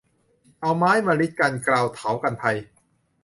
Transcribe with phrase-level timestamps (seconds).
[0.61, 2.57] เอาไม้มะริดกันเกลาเถากันภัย